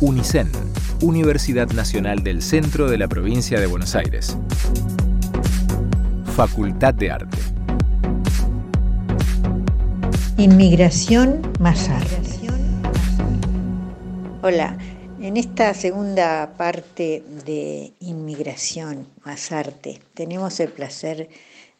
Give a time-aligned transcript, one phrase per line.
[0.00, 0.48] UNICEN,
[1.02, 4.36] Universidad Nacional del Centro de la Provincia de Buenos Aires.
[6.36, 7.38] Facultad de Arte.
[10.36, 12.16] Inmigración más arte.
[14.42, 14.78] Hola,
[15.20, 21.28] en esta segunda parte de Inmigración más arte tenemos el placer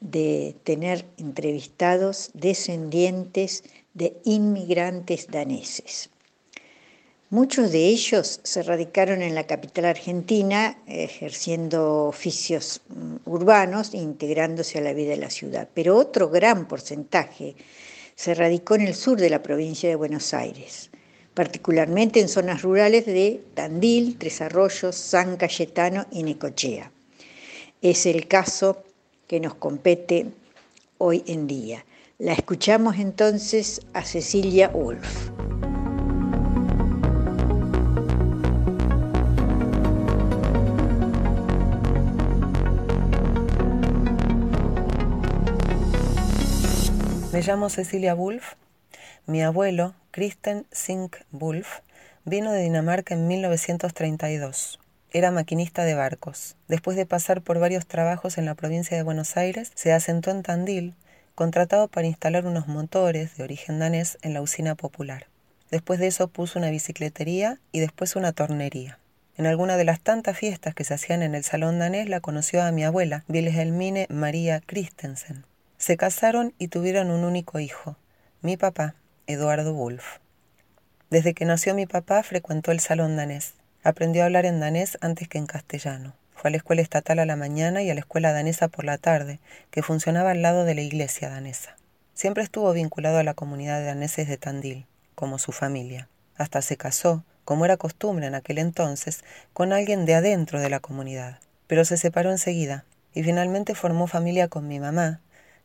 [0.00, 3.62] de tener entrevistados descendientes
[3.95, 6.11] de inmigrantes daneses.
[7.30, 14.79] Muchos de ellos se radicaron en la capital argentina ejerciendo oficios mm, urbanos e integrándose
[14.79, 17.54] a la vida de la ciudad, pero otro gran porcentaje
[18.14, 20.89] se radicó en el sur de la provincia de Buenos Aires,
[21.34, 26.90] particularmente en zonas rurales de Tandil, Tres Arroyos, San Cayetano y Necochea.
[27.82, 28.82] Es el caso
[29.26, 30.29] que nos compete
[30.96, 31.84] hoy en día.
[32.17, 35.38] La escuchamos entonces a Cecilia Wolf.
[47.39, 48.55] Me llamo Cecilia Wolf.
[49.27, 51.69] Mi abuelo, Kristen Sink Wolf,
[52.25, 54.80] vino de Dinamarca en 1932.
[55.12, 56.56] Era maquinista de barcos.
[56.67, 60.42] Después de pasar por varios trabajos en la provincia de Buenos Aires, se asentó en
[60.42, 60.95] Tandil,
[61.36, 65.28] contratado para instalar unos motores de origen danés en la usina popular.
[65.70, 68.98] Después de eso puso una bicicletería y después una tornería.
[69.36, 72.64] En alguna de las tantas fiestas que se hacían en el salón danés la conoció
[72.64, 75.45] a mi abuela, Wilhelmine María Christensen.
[75.79, 77.97] Se casaron y tuvieron un único hijo,
[78.43, 78.97] mi papá,
[79.29, 80.19] Eduardo Wolf.
[81.09, 83.55] Desde que nació mi papá frecuentó el salón danés.
[83.85, 86.15] Aprendió a hablar en danés antes que en castellano.
[86.35, 88.98] Fue a la escuela estatal a la mañana y a la escuela danesa por la
[88.98, 89.39] tarde,
[89.70, 91.77] que funcionaba al lado de la iglesia danesa.
[92.13, 96.09] Siempre estuvo vinculado a la comunidad de daneses de Tandil, como su familia.
[96.37, 100.81] Hasta se casó, como era costumbre en aquel entonces, con alguien de adentro de la
[100.81, 101.39] comunidad.
[101.69, 105.20] Pero se separó enseguida y finalmente formó familia con mi mamá,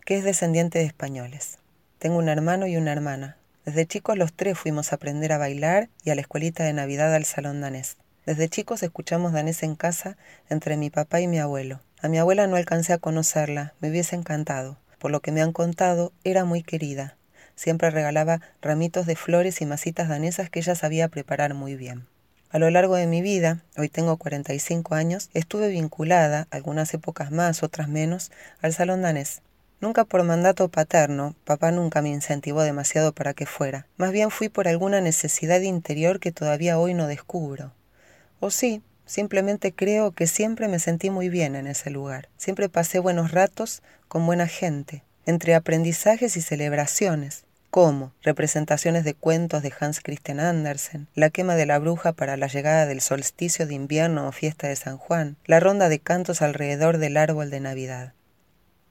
[0.05, 1.59] que es descendiente de españoles.
[1.99, 3.37] Tengo un hermano y una hermana.
[3.65, 7.15] Desde chicos los tres fuimos a aprender a bailar y a la escuelita de Navidad
[7.15, 7.97] al salón danés.
[8.25, 10.17] Desde chicos escuchamos danés en casa
[10.49, 11.81] entre mi papá y mi abuelo.
[12.01, 14.77] A mi abuela no alcancé a conocerla, me hubiese encantado.
[14.99, 17.15] Por lo que me han contado, era muy querida.
[17.55, 22.07] Siempre regalaba ramitos de flores y masitas danesas que ella sabía preparar muy bien.
[22.49, 27.63] A lo largo de mi vida, hoy tengo 45 años, estuve vinculada, algunas épocas más,
[27.63, 28.31] otras menos,
[28.61, 29.41] al salón danés.
[29.79, 33.87] Nunca por mandato paterno, papá nunca me incentivó demasiado para que fuera.
[33.97, 37.73] Más bien fui por alguna necesidad interior que todavía hoy no descubro.
[38.39, 42.29] O sí, simplemente creo que siempre me sentí muy bien en ese lugar.
[42.37, 49.63] Siempre pasé buenos ratos con buena gente, entre aprendizajes y celebraciones, como representaciones de cuentos
[49.63, 53.73] de Hans Christian Andersen, la quema de la bruja para la llegada del solsticio de
[53.73, 58.13] invierno o fiesta de San Juan, la ronda de cantos alrededor del árbol de Navidad.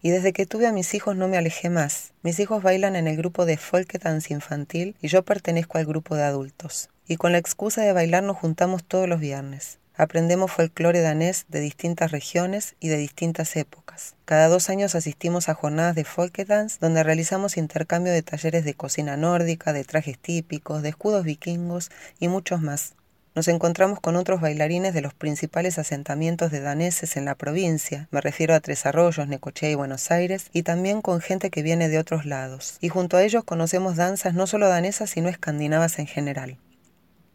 [0.03, 2.13] Y desde que tuve a mis hijos no me alejé más.
[2.23, 6.17] Mis hijos bailan en el grupo de folk dance infantil y yo pertenezco al grupo
[6.17, 6.91] de adultos.
[7.07, 9.79] Y con la excusa de bailar nos juntamos todos los viernes.
[9.95, 14.17] Aprendemos folclore danés de distintas regiones y de distintas épocas.
[14.25, 18.75] Cada dos años asistimos a jornadas de folk dance donde realizamos intercambio de talleres de
[18.75, 22.95] cocina nórdica, de trajes típicos, de escudos vikingos y muchos más.
[23.35, 28.21] Nos encontramos con otros bailarines de los principales asentamientos de daneses en la provincia, me
[28.21, 31.99] refiero a Tres Arroyos, Necochea y Buenos Aires, y también con gente que viene de
[31.99, 32.77] otros lados.
[32.83, 36.59] Y junto a ellos conocemos danzas no solo danesas, sino escandinavas en general.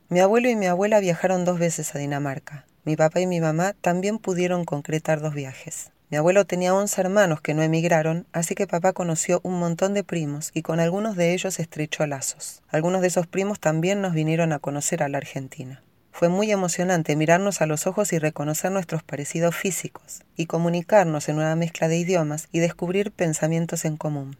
[0.09, 2.67] Mi abuelo y mi abuela viajaron dos veces a Dinamarca.
[2.83, 5.89] Mi papá y mi mamá también pudieron concretar dos viajes.
[6.11, 10.03] Mi abuelo tenía 11 hermanos que no emigraron, así que papá conoció un montón de
[10.03, 12.61] primos y con algunos de ellos estrechó lazos.
[12.69, 15.81] Algunos de esos primos también nos vinieron a conocer a la Argentina.
[16.17, 21.35] Fue muy emocionante mirarnos a los ojos y reconocer nuestros parecidos físicos, y comunicarnos en
[21.35, 24.35] una mezcla de idiomas y descubrir pensamientos en común.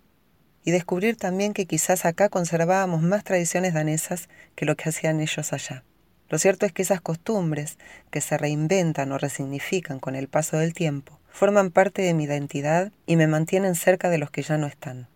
[0.66, 5.54] Y descubrir también que quizás acá conservábamos más tradiciones danesas que lo que hacían ellos
[5.54, 5.84] allá.
[6.30, 7.78] Lo cierto es que esas costumbres,
[8.10, 12.92] que se reinventan o resignifican con el paso del tiempo, forman parte de mi identidad
[13.06, 15.10] y me mantienen cerca de los que ya no están.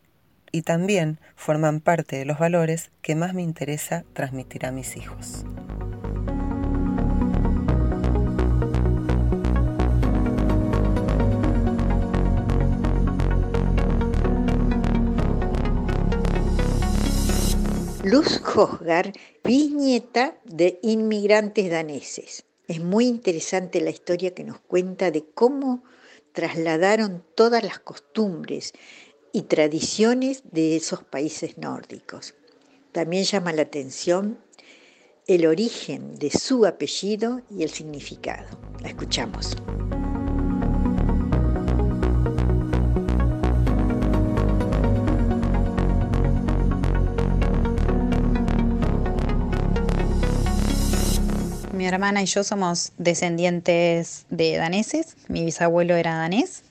[0.52, 5.44] Y también forman parte de los valores que más me interesa transmitir a mis hijos.
[18.03, 19.13] Luz Hosgar,
[19.44, 22.45] bisnieta de inmigrantes daneses.
[22.68, 25.83] Es muy interesante la historia que nos cuenta de cómo
[26.31, 28.74] trasladaron todas las costumbres
[29.31, 32.33] y tradiciones de esos países nórdicos.
[32.92, 34.39] También llama la atención
[35.27, 38.48] el origen de su apellido y el significado.
[38.81, 39.56] La escuchamos.
[51.92, 55.16] Hermana y yo somos descendientes de daneses.
[55.28, 56.64] Mi bisabuelo era danés.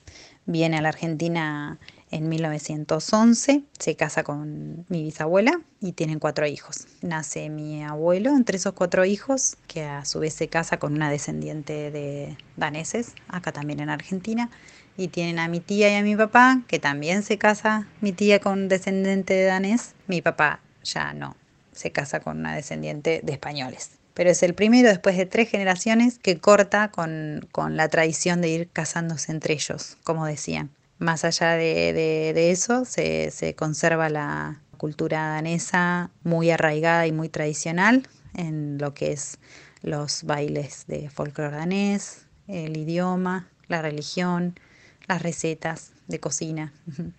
[0.46, 1.78] Viene a la Argentina
[2.10, 6.88] en 1911, se casa con mi bisabuela y tienen cuatro hijos.
[7.02, 11.10] Nace mi abuelo entre esos cuatro hijos, que a su vez se casa con una
[11.10, 14.50] descendiente de daneses, acá también en Argentina.
[14.96, 18.40] Y tienen a mi tía y a mi papá, que también se casa mi tía
[18.40, 19.94] con descendiente de danés.
[20.08, 21.36] Mi papá ya no,
[21.72, 23.99] se casa con una descendiente de españoles.
[24.20, 28.50] Pero es el primero después de tres generaciones que corta con, con la tradición de
[28.50, 30.68] ir casándose entre ellos, como decían.
[30.98, 38.76] Más allá de, eso, se, conserva la cultura danesa muy arraigada y muy tradicional en
[38.76, 39.38] lo que es
[39.80, 44.60] los bailes de folclore danés, el idioma, la religión,
[45.08, 46.74] las recetas de cocina,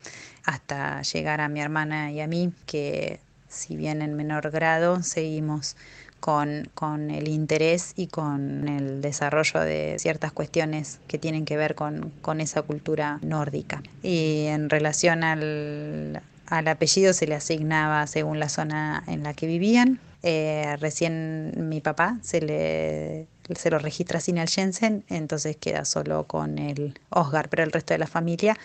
[0.46, 5.76] hasta llegar a mi hermana y a mí, que si bien en menor grado seguimos
[6.22, 12.40] con, el interés y con el desarrollo de ciertas cuestiones que tienen que ver con,
[12.40, 13.84] esa cultura nórdica.
[14.02, 20.00] Y en relación al, apellido se le asignaba según la zona en la que vivían.
[20.24, 26.26] Eh, recién mi papá se le se lo registra sin el Jensen, entonces queda solo
[26.26, 28.58] con el Osgar, pero el resto de la familia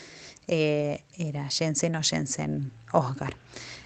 [0.46, 3.36] eh, era Jensen o Jensen Osgar.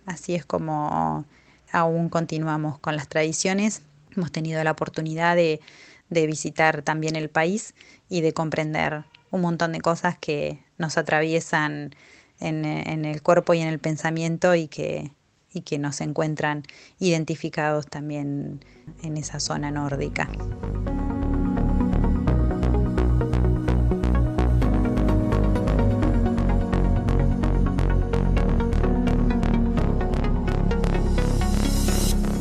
[0.05, 1.25] Así es como
[1.73, 3.83] aún continuamos con las tradiciones.
[4.17, 5.61] Hemos tenido la oportunidad de,
[6.09, 7.75] visitar también el país
[8.09, 11.95] y de comprender un montón de cosas que nos atraviesan
[12.41, 15.13] en, en el cuerpo y en el pensamiento y que,
[15.53, 16.65] y que nos encuentran
[16.99, 18.65] identificados también
[19.03, 20.29] en esa zona nórdica.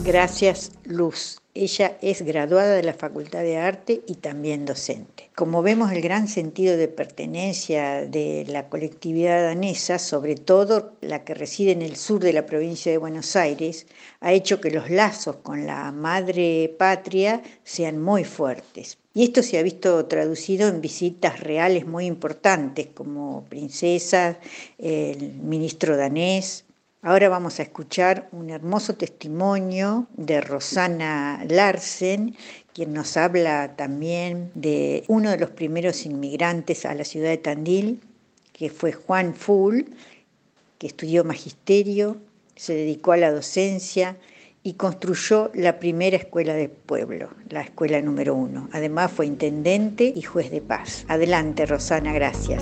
[0.09, 1.37] Gracias, Luz.
[1.53, 5.29] Ella es graduada de la Facultad de Arte y también docente.
[5.35, 11.35] Como vemos, el gran sentido de pertenencia de la colectividad danesa, sobre todo la que
[11.35, 13.85] reside en el sur de la provincia de Buenos Aires,
[14.19, 18.97] ha hecho que los lazos con la madre patria sean muy fuertes.
[19.13, 24.37] Y esto se ha visto traducido en visitas reales muy importantes, como princesas,
[24.79, 26.65] el ministro danés,
[27.01, 32.35] Ahora vamos a escuchar un hermoso testimonio de Rosana Larsen,
[32.73, 38.01] quien nos habla también de uno de los primeros inmigrantes a la ciudad de Tandil,
[38.51, 39.83] que fue Juan Full,
[40.77, 42.17] que estudió magisterio,
[42.57, 44.17] se dedicó a la docencia
[44.61, 48.67] y construyó la primera escuela del pueblo, la escuela número uno.
[48.73, 51.05] Además fue intendente y juez de paz.
[51.07, 52.61] Adelante, Rosana, gracias.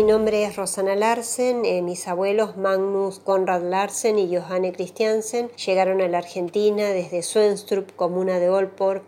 [0.00, 6.00] Mi nombre es Rosana Larsen, eh, mis abuelos Magnus Konrad Larsen y Johanne Christiansen llegaron
[6.00, 9.02] a la Argentina desde Svenstrup, comuna de Olporg,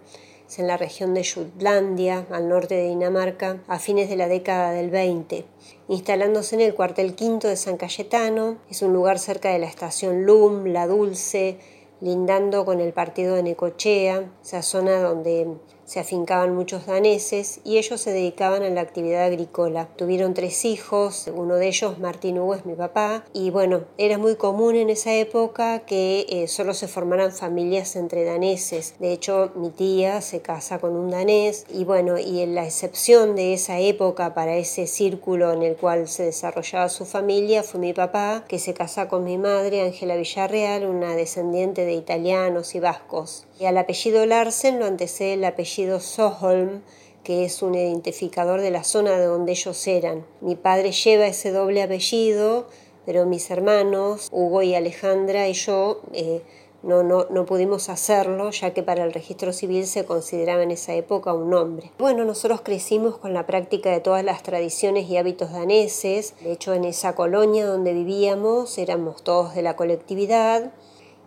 [0.59, 4.91] en la región de Jutlandia, al norte de Dinamarca, a fines de la década del
[4.91, 5.47] 20,
[5.89, 10.27] instalándose en el cuartel quinto de San Cayetano, es un lugar cerca de la estación
[10.27, 11.57] LUM, La Dulce,
[12.03, 18.01] lindando con el partido de Necochea, esa zona donde se afincaban muchos daneses y ellos
[18.01, 19.89] se dedicaban a la actividad agrícola.
[19.97, 24.37] Tuvieron tres hijos, uno de ellos, Martín Hugo, es mi papá, y bueno, era muy
[24.37, 28.95] común en esa época que eh, solo se formaran familias entre daneses.
[28.99, 33.37] De hecho, mi tía se casa con un danés y bueno, y en la excepción
[33.37, 37.93] de esa época para ese círculo en el cual se desarrollaba su familia fue mi
[37.93, 43.47] papá, que se casa con mi madre, Ángela Villarreal, una descendiente de italianos y vascos.
[43.63, 46.83] Y al apellido Larsen lo antecede el apellido Soholm,
[47.23, 50.27] que es un identificador de la zona de donde ellos eran.
[50.41, 52.67] Mi padre lleva ese doble apellido,
[53.07, 56.43] pero mis hermanos, Hugo y Alejandra y yo, eh,
[56.83, 60.95] no, no, no, pudimos hacerlo, ya que para el registro civil se consideraba en esa
[60.95, 61.93] época un nombre.
[62.01, 66.35] Bueno, nosotros crecimos con la práctica de todas las tradiciones y hábitos daneses.
[66.41, 70.73] De hecho, en esa colonia donde vivíamos éramos todos de la colectividad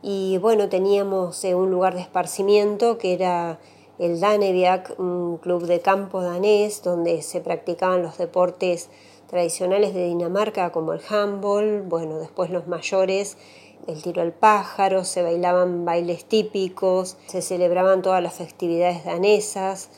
[0.08, 3.58] y bueno, teníamos eh, un lugar de esparcimiento que era
[3.98, 8.92] el Daneviak, un club de campo danés donde se practicaban los deportes
[9.26, 13.36] tradicionales de Dinamarca como el handball, bueno, después los mayores,
[13.88, 19.90] el tiro al pájaro, se bailaban bailes típicos, se celebraban todas las festividades danesas.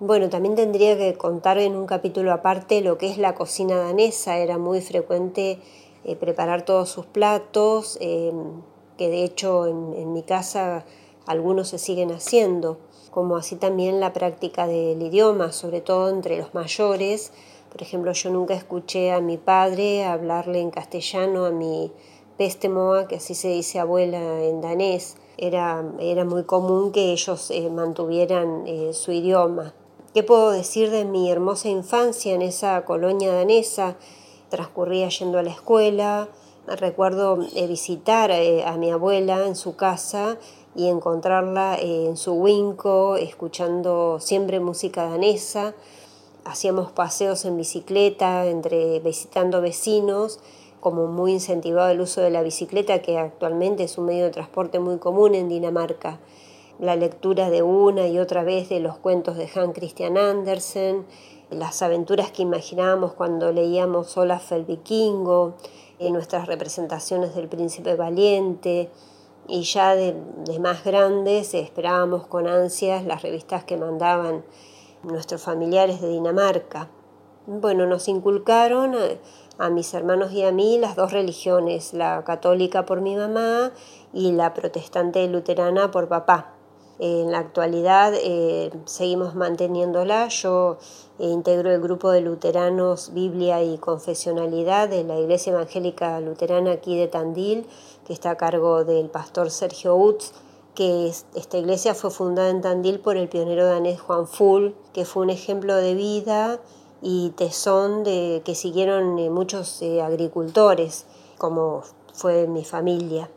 [0.00, 4.36] Bueno, también tendría que contar en un capítulo aparte lo que es la cocina danesa.
[4.36, 5.60] Era muy frecuente
[6.04, 8.32] eh, preparar todos sus platos, eh,
[9.00, 10.84] que de hecho en, mi casa
[11.24, 12.76] algunos se siguen haciendo,
[13.10, 17.32] como así también la práctica del idioma, sobre todo entre los mayores.
[17.72, 21.90] Por ejemplo, yo nunca escuché a mi padre hablarle en castellano a mi
[22.36, 25.16] pestemoa, que así se dice abuela en danés.
[25.38, 29.72] Era, era muy común que ellos eh, mantuvieran su idioma.
[30.12, 33.96] ¿Qué puedo decir de mi hermosa infancia en esa colonia danesa?
[34.50, 36.28] transcurría yendo a la escuela.
[36.66, 40.36] Recuerdo eh, visitar eh, a mi abuela en su casa
[40.74, 45.74] y encontrarla eh, en su winco, escuchando siempre música danesa.
[46.44, 50.38] Hacíamos paseos en bicicleta, entre visitando vecinos,
[50.80, 54.78] como muy incentivado el uso de la bicicleta, que actualmente es un medio de transporte
[54.78, 56.20] muy común en Dinamarca.
[56.78, 61.04] La lectura de una y otra vez de los cuentos de Hans Christian Andersen,
[61.50, 65.54] las aventuras que imaginábamos cuando leíamos Olaf el Vikingo,
[66.00, 68.90] en nuestras representaciones del Príncipe Valiente,
[69.46, 70.14] y ya de,
[70.60, 74.44] más grandes esperábamos con ansias las revistas que mandaban
[75.02, 76.88] nuestros familiares de Dinamarca.
[77.46, 82.86] Bueno, nos inculcaron a, a mis hermanos y a mí las dos religiones, la católica
[82.86, 83.72] por mi mamá
[84.12, 86.54] y la protestante luterana por papá.
[87.02, 90.28] En la actualidad eh, seguimos manteniéndola.
[90.28, 90.76] Yo
[91.18, 96.98] eh, integro el grupo de luteranos Biblia y Confesionalidad de la Iglesia Evangélica Luterana aquí
[96.98, 97.66] de Tandil,
[98.04, 100.34] que está a cargo del pastor Sergio Utz
[100.74, 105.22] que esta iglesia fue fundada en Tandil por el pionero danés Juan Full, que fue
[105.22, 106.60] un ejemplo de vida
[107.00, 111.06] y tesón de, que siguieron eh, muchos agricultores,
[111.38, 113.30] como fue mi familia.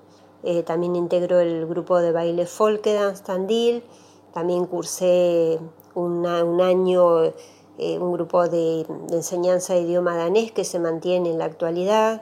[0.43, 3.83] Eh, también integro el grupo de baile Folk Dance Tandil,
[4.33, 5.59] también cursé
[5.95, 6.25] un
[6.61, 7.33] año
[7.79, 12.21] eh, un grupo de, enseñanza de idioma danés que se mantiene en la actualidad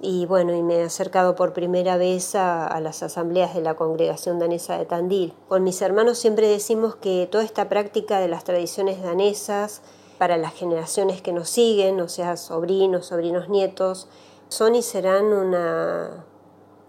[0.00, 3.74] y bueno, y me he acercado por primera vez a, a, las asambleas de la
[3.74, 5.34] congregación danesa de Tandil.
[5.48, 9.82] Con mis hermanos siempre decimos que toda esta práctica de las tradiciones danesas
[10.18, 14.08] para las generaciones que nos siguen, o sea, sobrinos, sobrinos nietos,
[14.48, 16.24] son y serán una,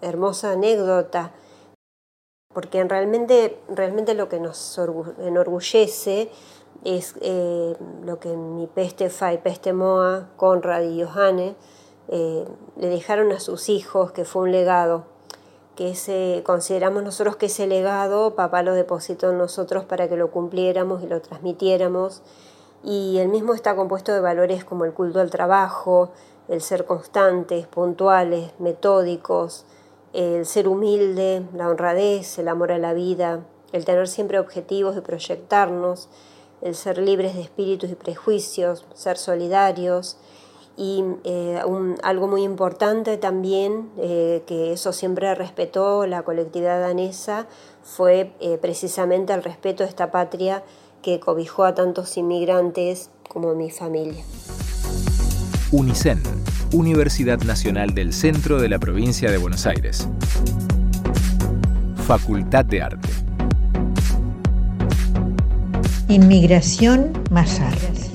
[0.04, 1.32] hermosa anécdota,
[2.54, 4.80] porque realmente, realmente lo que nos
[5.20, 6.30] enorgullece
[6.84, 11.56] es eh, lo que mi peste fa y peste moa, Conrad y Johanne,
[12.10, 12.46] eh,
[12.76, 15.06] le dejaron a sus hijos, que fue un legado,
[15.76, 20.30] que ese, consideramos nosotros que ese legado papá lo depositó en nosotros para que lo
[20.30, 22.22] cumpliéramos y lo transmitiéramos.
[22.84, 26.12] Y el mismo está compuesto de valores como el culto al trabajo,
[26.50, 29.66] el ser constantes, puntuales, metódicos,
[30.14, 35.02] el ser humilde, la honradez, el amor a la vida, el tener siempre objetivos y
[35.02, 36.10] proyectarnos,
[36.62, 40.18] el ser libres de espíritus y prejuicios, ser solidarios
[40.78, 41.62] y eh,
[42.04, 47.48] algo muy importante también, eh, que eso siempre respetó la colectividad danesa,
[47.84, 50.64] fue eh, precisamente el respeto a esta patria
[51.02, 54.24] que cobijó a tantos inmigrantes como mi familia.
[55.74, 56.22] UNICEN
[56.72, 60.08] Universidad Nacional del Centro de la Provincia de Buenos Aires.
[62.06, 63.10] Facultad de Arte.
[66.10, 68.13] Inmigración más arte.